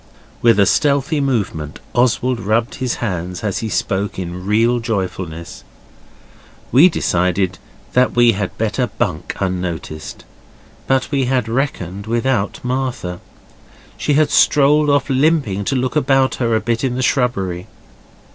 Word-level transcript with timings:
With 0.41 0.59
a 0.59 0.65
stealthy 0.65 1.21
movement 1.21 1.77
Oswald 1.93 2.39
rubbed 2.39 2.73
his 2.81 2.95
hands 2.95 3.43
as 3.43 3.59
he 3.59 3.69
spoke 3.69 4.17
in 4.17 4.47
real 4.47 4.79
joyfulness. 4.79 5.63
We 6.71 6.89
decided 6.89 7.59
that 7.93 8.15
we 8.15 8.31
had 8.31 8.57
better 8.57 8.87
bunk 8.87 9.35
unnoticed. 9.39 10.25
But 10.87 11.11
we 11.11 11.25
had 11.25 11.47
reckoned 11.47 12.07
without 12.07 12.59
Martha. 12.63 13.19
She 13.95 14.13
had 14.13 14.31
strolled 14.31 14.89
off 14.89 15.07
limping 15.07 15.65
to 15.65 15.75
look 15.75 15.95
about 15.95 16.33
her 16.41 16.55
a 16.55 16.59
bit 16.59 16.83
in 16.83 16.95
the 16.95 17.03
shrubbery. 17.03 17.67